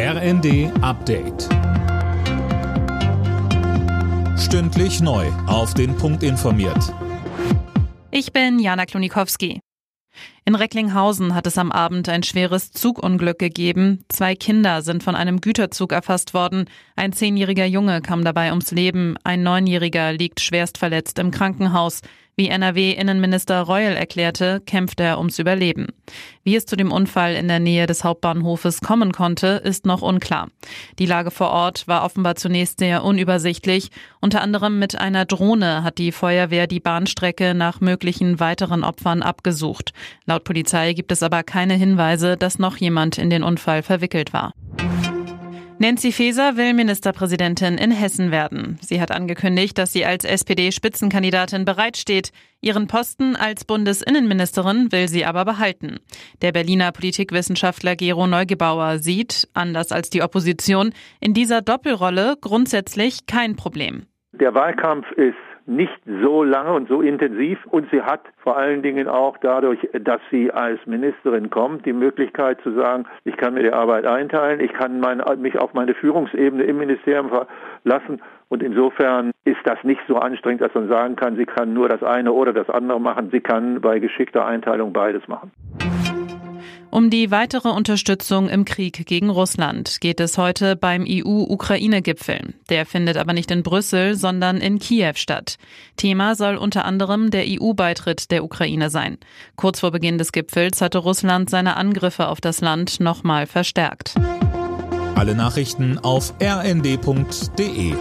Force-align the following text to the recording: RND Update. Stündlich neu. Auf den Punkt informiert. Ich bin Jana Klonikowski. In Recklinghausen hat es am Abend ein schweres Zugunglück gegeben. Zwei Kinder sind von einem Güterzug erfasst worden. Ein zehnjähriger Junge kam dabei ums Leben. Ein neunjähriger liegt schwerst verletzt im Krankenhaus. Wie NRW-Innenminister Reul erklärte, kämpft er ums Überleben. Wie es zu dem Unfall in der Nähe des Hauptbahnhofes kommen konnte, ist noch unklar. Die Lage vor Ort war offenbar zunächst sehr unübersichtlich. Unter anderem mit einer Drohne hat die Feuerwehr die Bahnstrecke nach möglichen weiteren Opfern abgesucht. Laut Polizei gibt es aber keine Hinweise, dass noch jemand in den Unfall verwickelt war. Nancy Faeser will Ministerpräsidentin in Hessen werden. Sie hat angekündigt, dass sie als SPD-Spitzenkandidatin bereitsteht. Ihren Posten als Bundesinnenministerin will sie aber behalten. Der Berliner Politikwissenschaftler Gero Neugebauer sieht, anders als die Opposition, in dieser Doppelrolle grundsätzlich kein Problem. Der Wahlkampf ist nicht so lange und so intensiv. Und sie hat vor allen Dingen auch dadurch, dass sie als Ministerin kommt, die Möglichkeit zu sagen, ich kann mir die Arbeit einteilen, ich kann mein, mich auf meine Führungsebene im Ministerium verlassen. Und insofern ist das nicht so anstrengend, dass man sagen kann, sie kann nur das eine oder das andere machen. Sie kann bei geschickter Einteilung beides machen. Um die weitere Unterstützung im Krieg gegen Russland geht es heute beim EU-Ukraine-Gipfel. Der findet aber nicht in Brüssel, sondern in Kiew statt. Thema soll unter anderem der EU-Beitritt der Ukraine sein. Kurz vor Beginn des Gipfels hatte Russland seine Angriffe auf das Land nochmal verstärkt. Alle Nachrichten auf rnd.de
RND 0.00 0.70
Update. 0.80 1.48
Stündlich 4.38 5.00
neu. 5.00 5.26
Auf 5.48 5.74
den 5.74 5.96
Punkt 5.96 6.22
informiert. 6.22 6.94
Ich 8.12 8.32
bin 8.32 8.60
Jana 8.60 8.86
Klonikowski. 8.86 9.58
In 10.44 10.54
Recklinghausen 10.54 11.34
hat 11.34 11.48
es 11.48 11.58
am 11.58 11.72
Abend 11.72 12.08
ein 12.08 12.22
schweres 12.22 12.70
Zugunglück 12.70 13.40
gegeben. 13.40 14.04
Zwei 14.08 14.36
Kinder 14.36 14.82
sind 14.82 15.02
von 15.02 15.16
einem 15.16 15.40
Güterzug 15.40 15.90
erfasst 15.90 16.32
worden. 16.32 16.66
Ein 16.94 17.12
zehnjähriger 17.12 17.66
Junge 17.66 18.00
kam 18.00 18.22
dabei 18.22 18.50
ums 18.50 18.70
Leben. 18.70 19.16
Ein 19.24 19.42
neunjähriger 19.42 20.12
liegt 20.12 20.38
schwerst 20.38 20.78
verletzt 20.78 21.18
im 21.18 21.32
Krankenhaus. 21.32 22.02
Wie 22.38 22.50
NRW-Innenminister 22.50 23.62
Reul 23.62 23.96
erklärte, 23.96 24.60
kämpft 24.64 25.00
er 25.00 25.18
ums 25.18 25.40
Überleben. 25.40 25.88
Wie 26.44 26.54
es 26.54 26.66
zu 26.66 26.76
dem 26.76 26.92
Unfall 26.92 27.34
in 27.34 27.48
der 27.48 27.58
Nähe 27.58 27.88
des 27.88 28.04
Hauptbahnhofes 28.04 28.80
kommen 28.80 29.10
konnte, 29.10 29.60
ist 29.64 29.86
noch 29.86 30.02
unklar. 30.02 30.46
Die 31.00 31.06
Lage 31.06 31.32
vor 31.32 31.50
Ort 31.50 31.88
war 31.88 32.04
offenbar 32.04 32.36
zunächst 32.36 32.78
sehr 32.78 33.02
unübersichtlich. 33.02 33.90
Unter 34.20 34.40
anderem 34.40 34.78
mit 34.78 34.96
einer 34.96 35.24
Drohne 35.24 35.82
hat 35.82 35.98
die 35.98 36.12
Feuerwehr 36.12 36.68
die 36.68 36.78
Bahnstrecke 36.78 37.54
nach 37.54 37.80
möglichen 37.80 38.38
weiteren 38.38 38.84
Opfern 38.84 39.24
abgesucht. 39.24 39.92
Laut 40.24 40.44
Polizei 40.44 40.92
gibt 40.92 41.10
es 41.10 41.24
aber 41.24 41.42
keine 41.42 41.74
Hinweise, 41.74 42.36
dass 42.36 42.60
noch 42.60 42.76
jemand 42.76 43.18
in 43.18 43.30
den 43.30 43.42
Unfall 43.42 43.82
verwickelt 43.82 44.32
war. 44.32 44.52
Nancy 45.80 46.10
Faeser 46.10 46.56
will 46.56 46.74
Ministerpräsidentin 46.74 47.78
in 47.78 47.92
Hessen 47.92 48.32
werden. 48.32 48.78
Sie 48.80 49.00
hat 49.00 49.12
angekündigt, 49.12 49.78
dass 49.78 49.92
sie 49.92 50.04
als 50.04 50.24
SPD-Spitzenkandidatin 50.24 51.64
bereitsteht. 51.64 52.32
Ihren 52.60 52.88
Posten 52.88 53.36
als 53.36 53.64
Bundesinnenministerin 53.64 54.90
will 54.90 55.06
sie 55.06 55.24
aber 55.24 55.44
behalten. 55.44 56.00
Der 56.42 56.50
Berliner 56.50 56.90
Politikwissenschaftler 56.90 57.94
Gero 57.94 58.26
Neugebauer 58.26 58.98
sieht, 58.98 59.48
anders 59.54 59.92
als 59.92 60.10
die 60.10 60.22
Opposition, 60.22 60.90
in 61.20 61.32
dieser 61.32 61.62
Doppelrolle 61.62 62.34
grundsätzlich 62.40 63.26
kein 63.26 63.54
Problem. 63.54 64.06
Der 64.32 64.54
Wahlkampf 64.54 65.08
ist 65.12 65.36
nicht 65.68 66.00
so 66.22 66.42
lange 66.42 66.72
und 66.72 66.88
so 66.88 67.02
intensiv. 67.02 67.58
Und 67.66 67.90
sie 67.90 68.02
hat 68.02 68.22
vor 68.38 68.56
allen 68.56 68.82
Dingen 68.82 69.06
auch 69.06 69.36
dadurch, 69.36 69.78
dass 69.92 70.20
sie 70.30 70.50
als 70.50 70.84
Ministerin 70.86 71.50
kommt, 71.50 71.84
die 71.84 71.92
Möglichkeit 71.92 72.60
zu 72.62 72.72
sagen, 72.72 73.04
ich 73.24 73.36
kann 73.36 73.54
mir 73.54 73.62
die 73.62 73.72
Arbeit 73.72 74.06
einteilen, 74.06 74.60
ich 74.60 74.72
kann 74.72 74.98
mein, 74.98 75.22
mich 75.40 75.58
auf 75.58 75.74
meine 75.74 75.94
Führungsebene 75.94 76.64
im 76.64 76.78
Ministerium 76.78 77.28
verlassen. 77.28 78.22
Und 78.48 78.62
insofern 78.62 79.32
ist 79.44 79.60
das 79.64 79.82
nicht 79.84 80.00
so 80.08 80.16
anstrengend, 80.16 80.62
dass 80.62 80.74
man 80.74 80.88
sagen 80.88 81.16
kann, 81.16 81.36
sie 81.36 81.44
kann 81.44 81.74
nur 81.74 81.88
das 81.88 82.02
eine 82.02 82.32
oder 82.32 82.54
das 82.54 82.70
andere 82.70 82.98
machen. 82.98 83.28
Sie 83.30 83.40
kann 83.40 83.82
bei 83.82 83.98
geschickter 83.98 84.46
Einteilung 84.46 84.94
beides 84.94 85.28
machen. 85.28 85.52
Um 86.90 87.10
die 87.10 87.30
weitere 87.30 87.68
Unterstützung 87.68 88.48
im 88.48 88.64
Krieg 88.64 89.06
gegen 89.06 89.28
Russland 89.28 90.00
geht 90.00 90.20
es 90.20 90.38
heute 90.38 90.74
beim 90.74 91.04
EU-Ukraine-Gipfel. 91.06 92.54
Der 92.70 92.86
findet 92.86 93.18
aber 93.18 93.34
nicht 93.34 93.50
in 93.50 93.62
Brüssel, 93.62 94.14
sondern 94.14 94.56
in 94.56 94.78
Kiew 94.78 95.12
statt. 95.14 95.58
Thema 95.96 96.34
soll 96.34 96.56
unter 96.56 96.86
anderem 96.86 97.30
der 97.30 97.44
EU-Beitritt 97.46 98.30
der 98.30 98.42
Ukraine 98.42 98.88
sein. 98.88 99.18
Kurz 99.56 99.80
vor 99.80 99.90
Beginn 99.90 100.16
des 100.16 100.32
Gipfels 100.32 100.80
hatte 100.80 100.98
Russland 100.98 101.50
seine 101.50 101.76
Angriffe 101.76 102.28
auf 102.28 102.40
das 102.40 102.62
Land 102.62 103.00
nochmal 103.00 103.46
verstärkt. 103.46 104.14
Alle 105.14 105.34
Nachrichten 105.34 105.98
auf 105.98 106.32
rnd.de 106.40 107.94